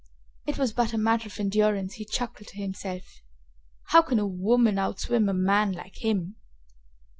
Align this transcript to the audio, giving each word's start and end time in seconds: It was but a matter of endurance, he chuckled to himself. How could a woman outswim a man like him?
It 0.47 0.57
was 0.57 0.73
but 0.73 0.93
a 0.93 0.97
matter 0.97 1.27
of 1.27 1.39
endurance, 1.39 1.93
he 1.93 2.05
chuckled 2.05 2.47
to 2.47 2.57
himself. 2.57 3.21
How 3.89 4.01
could 4.01 4.17
a 4.17 4.25
woman 4.25 4.79
outswim 4.79 5.29
a 5.29 5.33
man 5.35 5.73
like 5.73 5.97
him? 6.01 6.37